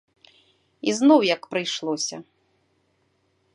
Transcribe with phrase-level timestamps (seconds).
[0.91, 2.17] І зноў як прыйшлося.